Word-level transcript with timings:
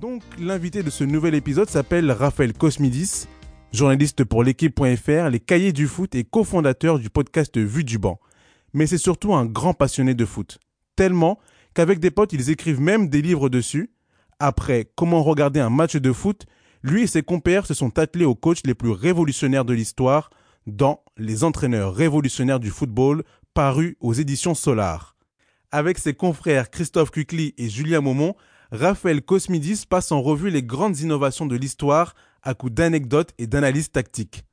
Donc 0.00 0.22
l'invité 0.38 0.82
de 0.82 0.88
ce 0.88 1.04
nouvel 1.04 1.34
épisode 1.34 1.68
s'appelle 1.68 2.10
Raphaël 2.10 2.54
Cosmidis, 2.54 3.26
journaliste 3.70 4.24
pour 4.24 4.42
l'équipe.fr, 4.42 5.28
les 5.28 5.40
cahiers 5.40 5.74
du 5.74 5.86
foot 5.86 6.14
et 6.14 6.24
cofondateur 6.24 6.98
du 6.98 7.10
podcast 7.10 7.58
Vue 7.58 7.84
du 7.84 7.98
banc. 7.98 8.18
Mais 8.72 8.86
c'est 8.86 8.96
surtout 8.96 9.34
un 9.34 9.44
grand 9.44 9.74
passionné 9.74 10.14
de 10.14 10.24
foot. 10.24 10.58
Tellement 10.96 11.38
qu'avec 11.74 11.98
des 11.98 12.10
potes, 12.10 12.32
ils 12.32 12.48
écrivent 12.48 12.80
même 12.80 13.10
des 13.10 13.20
livres 13.20 13.50
dessus. 13.50 13.90
Après 14.38 14.90
Comment 14.96 15.22
regarder 15.22 15.60
un 15.60 15.68
match 15.68 15.96
de 15.96 16.12
foot, 16.14 16.46
lui 16.82 17.02
et 17.02 17.06
ses 17.06 17.22
compères 17.22 17.66
se 17.66 17.74
sont 17.74 17.98
attelés 17.98 18.24
aux 18.24 18.34
coachs 18.34 18.66
les 18.66 18.74
plus 18.74 18.92
révolutionnaires 18.92 19.66
de 19.66 19.74
l'histoire 19.74 20.30
dans 20.66 21.04
Les 21.18 21.44
entraîneurs 21.44 21.94
révolutionnaires 21.94 22.60
du 22.60 22.70
football, 22.70 23.22
paru 23.52 23.98
aux 24.00 24.14
éditions 24.14 24.54
Solar. 24.54 25.14
Avec 25.72 25.98
ses 25.98 26.14
confrères 26.14 26.70
Christophe 26.70 27.10
Cucli 27.10 27.52
et 27.58 27.68
Julien 27.68 28.00
Maumont, 28.00 28.34
Raphaël 28.72 29.22
Cosmidis 29.22 29.84
passe 29.88 30.12
en 30.12 30.22
revue 30.22 30.50
les 30.50 30.62
grandes 30.62 31.00
innovations 31.00 31.46
de 31.46 31.56
l'histoire 31.56 32.14
à 32.42 32.54
coups 32.54 32.72
d'anecdotes 32.72 33.32
et 33.38 33.46
d'analyses 33.46 33.90
tactiques. 33.90 34.44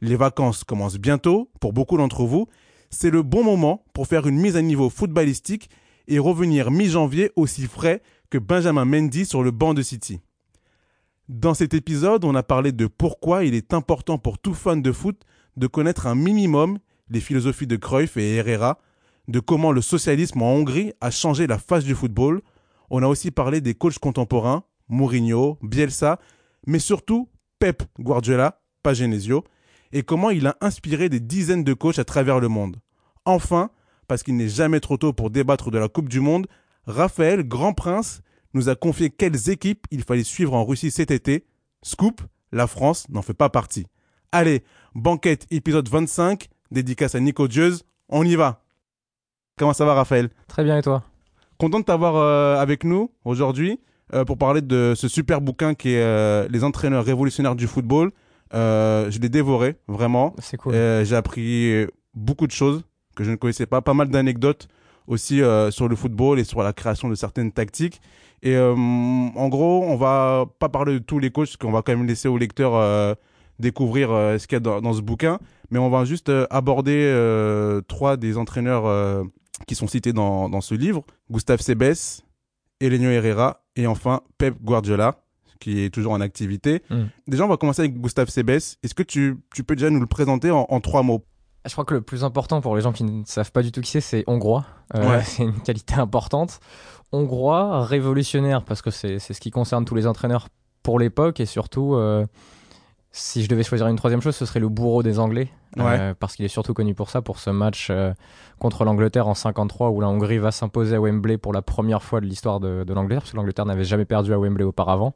Les 0.00 0.16
vacances 0.16 0.64
commencent 0.64 0.98
bientôt, 0.98 1.50
pour 1.60 1.72
beaucoup 1.72 1.96
d'entre 1.96 2.24
vous. 2.24 2.46
C'est 2.90 3.10
le 3.10 3.22
bon 3.22 3.44
moment 3.44 3.84
pour 3.92 4.06
faire 4.06 4.26
une 4.26 4.40
mise 4.40 4.56
à 4.56 4.62
niveau 4.62 4.90
footballistique 4.90 5.70
et 6.08 6.18
revenir 6.18 6.70
mi-janvier 6.70 7.30
aussi 7.36 7.66
frais 7.66 8.02
que 8.28 8.38
Benjamin 8.38 8.84
Mendy 8.84 9.24
sur 9.24 9.42
le 9.42 9.50
banc 9.50 9.72
de 9.72 9.82
City. 9.82 10.20
Dans 11.28 11.54
cet 11.54 11.72
épisode, 11.74 12.24
on 12.24 12.34
a 12.34 12.42
parlé 12.42 12.72
de 12.72 12.86
pourquoi 12.86 13.44
il 13.44 13.54
est 13.54 13.72
important 13.72 14.18
pour 14.18 14.38
tout 14.38 14.52
fan 14.52 14.82
de 14.82 14.92
foot 14.92 15.22
de 15.56 15.66
connaître 15.66 16.06
un 16.06 16.14
minimum 16.14 16.78
les 17.08 17.20
philosophies 17.20 17.66
de 17.66 17.76
Cruyff 17.76 18.16
et 18.16 18.36
Herrera, 18.36 18.78
de 19.28 19.40
comment 19.40 19.72
le 19.72 19.80
socialisme 19.80 20.42
en 20.42 20.52
Hongrie 20.52 20.92
a 21.00 21.10
changé 21.10 21.46
la 21.46 21.58
face 21.58 21.84
du 21.84 21.94
football. 21.94 22.42
On 22.90 23.02
a 23.02 23.06
aussi 23.06 23.30
parlé 23.30 23.60
des 23.60 23.74
coachs 23.74 23.98
contemporains, 23.98 24.64
Mourinho, 24.88 25.58
Bielsa, 25.62 26.18
mais 26.66 26.78
surtout 26.78 27.28
Pep 27.58 27.82
Guardiola, 27.98 28.60
pas 28.82 28.94
Genesio, 28.94 29.44
et 29.92 30.02
comment 30.02 30.30
il 30.30 30.46
a 30.46 30.56
inspiré 30.60 31.08
des 31.08 31.20
dizaines 31.20 31.64
de 31.64 31.74
coachs 31.74 31.98
à 31.98 32.04
travers 32.04 32.40
le 32.40 32.48
monde. 32.48 32.76
Enfin, 33.24 33.70
parce 34.08 34.22
qu'il 34.22 34.36
n'est 34.36 34.48
jamais 34.48 34.80
trop 34.80 34.96
tôt 34.96 35.12
pour 35.12 35.30
débattre 35.30 35.70
de 35.70 35.78
la 35.78 35.88
Coupe 35.88 36.08
du 36.08 36.20
Monde, 36.20 36.46
Raphaël, 36.86 37.42
grand 37.46 37.72
prince, 37.72 38.20
nous 38.52 38.68
a 38.68 38.74
confié 38.74 39.10
quelles 39.10 39.50
équipes 39.50 39.86
il 39.90 40.02
fallait 40.02 40.24
suivre 40.24 40.54
en 40.54 40.64
Russie 40.64 40.90
cet 40.90 41.10
été. 41.10 41.46
Scoop, 41.82 42.20
la 42.52 42.66
France 42.66 43.08
n'en 43.08 43.22
fait 43.22 43.34
pas 43.34 43.48
partie. 43.48 43.86
Allez, 44.32 44.64
banquette 44.94 45.46
épisode 45.50 45.88
25, 45.88 46.48
dédicace 46.70 47.14
à 47.14 47.20
Nico 47.20 47.48
Dieuze, 47.48 47.84
on 48.08 48.24
y 48.24 48.36
va. 48.36 48.62
Comment 49.56 49.72
ça 49.72 49.84
va 49.84 49.94
Raphaël? 49.94 50.30
Très 50.48 50.64
bien 50.64 50.78
et 50.78 50.82
toi? 50.82 51.04
Content 51.58 51.80
de 51.80 51.84
t'avoir 51.84 52.16
euh, 52.16 52.56
avec 52.60 52.84
nous 52.84 53.10
aujourd'hui 53.24 53.78
euh, 54.12 54.24
pour 54.24 54.38
parler 54.38 54.60
de 54.60 54.94
ce 54.96 55.06
super 55.06 55.40
bouquin 55.40 55.74
qui 55.74 55.90
est 55.90 56.02
euh, 56.02 56.48
Les 56.50 56.64
entraîneurs 56.64 57.04
révolutionnaires 57.04 57.54
du 57.54 57.66
football. 57.66 58.10
je 58.52 59.18
l'ai 59.20 59.28
dévoré, 59.28 59.76
vraiment. 59.86 60.34
C'est 60.40 60.56
cool. 60.56 60.72
J'ai 60.72 61.16
appris 61.16 61.86
beaucoup 62.14 62.46
de 62.46 62.52
choses 62.52 62.82
que 63.16 63.22
je 63.22 63.30
ne 63.30 63.36
connaissais 63.36 63.66
pas, 63.66 63.82
pas 63.82 63.94
mal 63.94 64.08
d'anecdotes 64.08 64.68
aussi 65.06 65.40
sur 65.70 65.88
le 65.88 65.96
football 65.96 66.38
et 66.38 66.44
sur 66.44 66.62
la 66.62 66.72
création 66.72 67.08
de 67.08 67.14
certaines 67.14 67.52
tactiques. 67.52 68.00
Et 68.42 68.58
en 68.58 69.48
gros, 69.48 69.84
on 69.84 69.96
va 69.96 70.46
pas 70.58 70.68
parler 70.68 70.94
de 70.94 70.98
tous 70.98 71.18
les 71.18 71.30
coachs, 71.30 71.46
parce 71.46 71.56
qu'on 71.56 71.72
va 71.72 71.82
quand 71.82 71.96
même 71.96 72.06
laisser 72.06 72.28
au 72.28 72.38
lecteur 72.38 73.16
découvrir 73.58 74.08
ce 74.10 74.46
qu'il 74.46 74.56
y 74.56 74.56
a 74.56 74.60
dans, 74.60 74.80
dans, 74.80 74.92
ce 74.92 75.00
bouquin, 75.00 75.38
mais 75.70 75.78
on 75.78 75.90
va 75.90 76.04
juste 76.04 76.30
aborder 76.50 77.12
trois 77.88 78.16
des 78.16 78.36
entraîneurs 78.36 79.24
qui 79.66 79.74
sont 79.74 79.86
cités 79.86 80.12
dans, 80.12 80.48
dans 80.48 80.60
ce 80.60 80.74
livre. 80.74 81.04
Gustave 81.30 81.60
Sebes, 81.60 82.22
Elenio 82.80 83.10
Herrera 83.10 83.62
et 83.76 83.86
enfin 83.86 84.20
Pep 84.38 84.56
Guardiola 84.62 85.24
qui 85.60 85.80
est 85.80 85.90
toujours 85.90 86.12
en 86.12 86.20
activité. 86.20 86.82
Mm. 86.90 87.04
Déjà, 87.26 87.44
on 87.44 87.48
va 87.48 87.56
commencer 87.56 87.80
avec 87.80 87.98
Gustave 87.98 88.28
Sebes. 88.28 88.50
Est-ce 88.50 88.94
que 88.94 89.02
tu, 89.02 89.38
tu, 89.54 89.64
peux 89.64 89.74
déjà 89.74 89.88
nous 89.88 90.00
le 90.00 90.06
présenter 90.06 90.50
en, 90.50 90.80
trois 90.80 91.02
mots? 91.02 91.24
Je 91.64 91.72
crois 91.72 91.86
que 91.86 91.94
le 91.94 92.02
plus 92.02 92.24
important 92.24 92.60
pour 92.60 92.76
les 92.76 92.82
gens 92.82 92.92
qui 92.92 93.04
ne 93.04 93.24
savent 93.24 93.50
pas 93.50 93.62
du 93.62 93.72
tout 93.72 93.80
qui 93.80 93.90
c'est, 93.90 94.02
c'est 94.02 94.24
hongrois. 94.26 94.66
Euh, 94.94 95.20
c'est 95.24 95.44
une 95.44 95.60
qualité 95.60 95.94
importante. 95.94 96.60
Hongrois, 97.12 97.86
révolutionnaire, 97.86 98.62
parce 98.64 98.82
que 98.82 98.90
c'est 98.90 99.18
ce 99.18 99.40
qui 99.40 99.50
concerne 99.50 99.86
tous 99.86 99.94
les 99.94 100.06
entraîneurs 100.06 100.48
pour 100.82 100.98
l'époque, 100.98 101.40
et 101.40 101.46
surtout, 101.46 101.94
euh, 101.94 102.26
si 103.10 103.42
je 103.42 103.48
devais 103.48 103.62
choisir 103.62 103.86
une 103.86 103.96
troisième 103.96 104.20
chose, 104.20 104.36
ce 104.36 104.44
serait 104.44 104.60
le 104.60 104.68
bourreau 104.68 105.02
des 105.02 105.18
Anglais. 105.18 105.48
Euh, 105.78 106.14
parce 106.18 106.36
qu'il 106.36 106.44
est 106.44 106.48
surtout 106.48 106.74
connu 106.74 106.94
pour 106.94 107.10
ça, 107.10 107.22
pour 107.22 107.38
ce 107.38 107.50
match 107.50 107.88
euh, 107.90 108.12
contre 108.58 108.84
l'Angleterre 108.84 109.28
en 109.28 109.34
53 109.34 109.90
où 109.90 110.00
la 110.00 110.08
Hongrie 110.08 110.38
va 110.38 110.50
s'imposer 110.50 110.96
à 110.96 111.00
Wembley 111.00 111.38
pour 111.38 111.52
la 111.52 111.62
première 111.62 112.02
fois 112.02 112.20
de 112.20 112.26
l'histoire 112.26 112.60
de, 112.60 112.84
de 112.84 112.94
l'Angleterre, 112.94 113.22
parce 113.22 113.32
que 113.32 113.36
l'Angleterre 113.36 113.66
n'avait 113.66 113.84
jamais 113.84 114.04
perdu 114.04 114.32
à 114.32 114.38
Wembley 114.38 114.64
auparavant. 114.64 115.14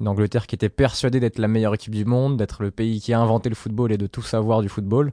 Une 0.00 0.08
Angleterre 0.08 0.46
qui 0.46 0.54
était 0.54 0.68
persuadée 0.68 1.20
d'être 1.20 1.38
la 1.38 1.48
meilleure 1.48 1.74
équipe 1.74 1.94
du 1.94 2.04
monde, 2.04 2.36
d'être 2.36 2.62
le 2.62 2.70
pays 2.70 3.00
qui 3.00 3.14
a 3.14 3.20
inventé 3.20 3.48
le 3.48 3.54
football 3.54 3.92
et 3.92 3.96
de 3.96 4.06
tout 4.06 4.22
savoir 4.22 4.60
du 4.60 4.68
football 4.68 5.10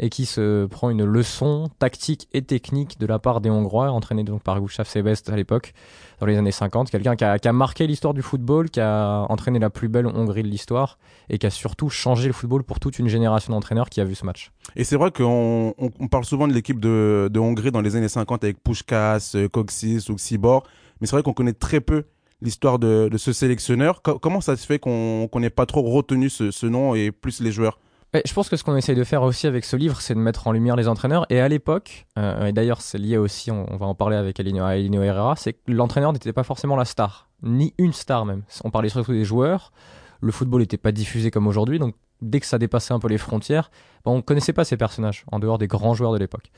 et 0.00 0.10
qui 0.10 0.26
se 0.26 0.66
prend 0.66 0.90
une 0.90 1.04
leçon 1.04 1.70
tactique 1.78 2.28
et 2.32 2.42
technique 2.42 2.98
de 2.98 3.06
la 3.06 3.18
part 3.18 3.40
des 3.40 3.50
Hongrois, 3.50 3.90
entraîné 3.90 4.22
donc 4.22 4.42
par 4.42 4.60
Gustav 4.60 4.86
Sebest 4.86 5.28
à 5.28 5.36
l'époque, 5.36 5.74
dans 6.20 6.26
les 6.26 6.36
années 6.36 6.52
50. 6.52 6.90
Quelqu'un 6.90 7.16
qui 7.16 7.24
a, 7.24 7.52
marqué 7.52 7.86
l'histoire 7.86 8.14
du 8.14 8.22
football, 8.22 8.70
qui 8.70 8.80
a 8.80 9.26
entraîné 9.28 9.58
la 9.58 9.70
plus 9.70 9.88
belle 9.88 10.06
Hongrie 10.06 10.42
de 10.42 10.48
l'histoire 10.48 10.98
et 11.28 11.38
qui 11.38 11.46
a 11.46 11.50
surtout 11.50 11.88
changé 11.88 12.28
le 12.28 12.32
football 12.32 12.62
pour 12.62 12.78
toute 12.78 12.98
une 12.98 13.08
génération 13.08 13.52
d'entraîneurs 13.52 13.90
qui 13.90 14.00
a 14.00 14.04
vu 14.04 14.14
ce 14.14 14.24
match. 14.24 14.52
Et 14.76 14.84
c'est 14.84 14.96
vrai 14.96 15.10
qu'on 15.10 15.74
on, 15.78 16.08
parle 16.08 16.24
souvent 16.24 16.46
de 16.46 16.52
l'équipe 16.52 16.80
de, 16.80 17.30
Hongrie 17.36 17.72
dans 17.72 17.80
les 17.80 17.96
années 17.96 18.08
50 18.08 18.44
avec 18.44 18.62
Pushkas, 18.62 19.34
Koksis 19.52 20.10
ou 20.10 20.14
Xibor, 20.14 20.64
mais 21.00 21.06
c'est 21.06 21.16
vrai 21.16 21.22
qu'on 21.22 21.32
connaît 21.32 21.52
très 21.52 21.80
peu 21.80 22.04
l'histoire 22.40 22.78
de, 22.78 23.10
ce 23.16 23.32
sélectionneur. 23.32 24.00
comment 24.02 24.40
ça 24.40 24.56
se 24.56 24.64
fait 24.64 24.78
qu'on 24.78 25.28
n'ait 25.34 25.50
pas 25.50 25.66
trop 25.66 25.82
retenu 25.82 26.30
ce 26.30 26.66
nom 26.66 26.94
et 26.94 27.10
plus 27.10 27.40
les 27.40 27.50
joueurs? 27.50 27.78
Je 28.14 28.32
pense 28.32 28.48
que 28.48 28.56
ce 28.56 28.64
qu'on 28.64 28.76
essaye 28.76 28.94
de 28.94 29.04
faire 29.04 29.22
aussi 29.22 29.46
avec 29.46 29.64
ce 29.64 29.76
livre, 29.76 30.00
c'est 30.00 30.14
de 30.14 30.18
mettre 30.18 30.46
en 30.46 30.52
lumière 30.52 30.76
les 30.76 30.88
entraîneurs. 30.88 31.26
Et 31.30 31.40
à 31.40 31.48
l'époque, 31.48 32.06
euh, 32.18 32.46
et 32.46 32.52
d'ailleurs 32.52 32.80
c'est 32.80 32.98
lié 32.98 33.18
aussi, 33.18 33.50
on, 33.50 33.76
va 33.76 33.86
en 33.86 33.94
parler 33.94 34.16
avec 34.16 34.40
Alineo, 34.40 35.02
Herrera, 35.02 35.36
c'est 35.36 35.52
que 35.52 35.58
l'entraîneur 35.70 36.12
n'était 36.12 36.32
pas 36.32 36.44
forcément 36.44 36.76
la 36.76 36.84
star, 36.84 37.28
ni 37.42 37.74
une 37.78 37.92
star 37.92 38.24
même. 38.24 38.42
On 38.64 38.70
parlait 38.70 38.88
surtout 38.88 39.12
des 39.12 39.24
joueurs. 39.24 39.72
Le 40.20 40.32
football 40.32 40.62
n'était 40.62 40.78
pas 40.78 40.90
diffusé 40.90 41.30
comme 41.30 41.46
aujourd'hui, 41.46 41.78
donc 41.78 41.94
dès 42.20 42.40
que 42.40 42.46
ça 42.46 42.58
dépassait 42.58 42.92
un 42.92 42.98
peu 42.98 43.08
les 43.08 43.18
frontières, 43.18 43.70
on 44.04 44.16
ne 44.16 44.20
connaissait 44.20 44.52
pas 44.52 44.64
ces 44.64 44.76
personnages, 44.76 45.24
en 45.30 45.38
dehors 45.38 45.58
des 45.58 45.66
grands 45.66 45.94
joueurs 45.94 46.12
de 46.12 46.18
l'époque. 46.18 46.50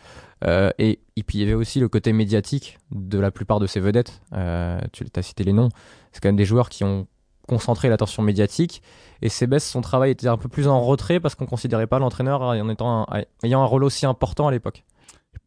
Euh, 0.44 0.70
et, 0.78 1.00
puis 1.26 1.38
il 1.38 1.40
y 1.40 1.44
avait 1.44 1.54
aussi 1.54 1.80
le 1.80 1.88
côté 1.88 2.12
médiatique 2.12 2.78
de 2.90 3.18
la 3.18 3.30
plupart 3.30 3.60
de 3.60 3.66
ces 3.66 3.80
vedettes. 3.80 4.22
Euh, 4.32 4.80
tu 4.92 5.04
as 5.14 5.22
cité 5.22 5.44
les 5.44 5.52
noms. 5.52 5.68
C'est 6.12 6.22
quand 6.22 6.28
même 6.28 6.36
des 6.36 6.44
joueurs 6.44 6.68
qui 6.68 6.84
ont 6.84 7.06
concentrer 7.50 7.88
l'attention 7.88 8.22
médiatique. 8.22 8.80
Et 9.22 9.28
Sebes, 9.28 9.58
son 9.58 9.80
travail 9.80 10.12
était 10.12 10.28
un 10.28 10.36
peu 10.36 10.48
plus 10.48 10.68
en 10.68 10.80
retrait 10.80 11.18
parce 11.18 11.34
qu'on 11.34 11.46
considérait 11.46 11.88
pas 11.88 11.98
l'entraîneur 11.98 12.42
en 12.42 12.68
étant 12.68 13.06
ayant 13.42 13.60
un 13.60 13.66
rôle 13.66 13.82
aussi 13.82 14.06
important 14.06 14.46
à 14.46 14.52
l'époque. 14.52 14.84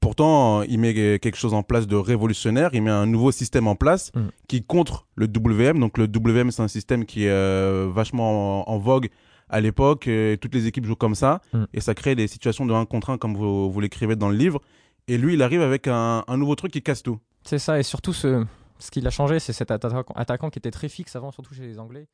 Pourtant, 0.02 0.64
il 0.64 0.80
met 0.80 0.94
quelque 0.94 1.38
chose 1.38 1.54
en 1.54 1.64
place 1.64 1.88
de 1.88 1.96
révolutionnaire. 1.96 2.72
Il 2.74 2.82
met 2.82 2.92
un 2.92 3.06
nouveau 3.06 3.32
système 3.32 3.68
en 3.68 3.76
place 3.76 4.12
mm. 4.14 4.22
qui 4.50 4.64
contre 4.64 5.08
le 5.16 5.28
WM. 5.28 5.80
Donc 5.80 5.98
le 5.98 6.06
WM, 6.06 6.52
c'est 6.52 6.62
un 6.62 6.68
système 6.68 7.06
qui 7.06 7.24
est 7.24 7.30
euh, 7.30 7.90
vachement 7.90 8.70
en, 8.70 8.78
vogue 8.80 9.08
à 9.50 9.62
l'époque. 9.62 10.10
toutes 10.42 10.54
les 10.54 10.68
équipes 10.68 10.86
jouent 10.86 10.98
comme 10.98 11.16
ça. 11.16 11.42
Mm. 11.54 11.64
Et 11.74 11.80
ça 11.80 11.96
crée 11.96 12.16
des 12.16 12.28
situations 12.28 12.66
de 12.66 12.74
1 12.74 12.86
contre 12.86 13.12
1 13.12 13.18
comme 13.18 13.36
vous, 13.36 13.72
vous 13.72 13.80
l'écrivez 13.80 14.18
dans 14.18 14.30
le 14.30 14.36
livre. 14.36 14.60
Et 15.08 15.18
lui, 15.18 15.36
il 15.36 15.42
arrive 15.42 15.62
avec 15.62 15.88
un, 15.88 16.26
un 16.28 16.38
nouveau 16.38 16.56
truc 16.56 16.74
qui 16.74 16.82
casse 16.82 17.02
tout. 17.02 17.20
C'est 17.46 17.60
ça. 17.60 17.80
Et 17.80 17.84
surtout 17.84 18.14
ce, 18.14 18.46
ce 18.84 18.92
qui 18.92 19.00
l'a 19.00 19.10
changé, 19.10 19.40
c'est 19.40 19.54
cet 19.54 19.72
attaquant, 19.72 20.50
qui 20.50 20.60
était 20.60 20.70
très 20.70 20.90
fixe 20.90 21.16
avant, 21.16 21.32
surtout 21.32 21.54
chez 21.54 21.66
les 21.66 21.80
Anglais. 21.80 22.10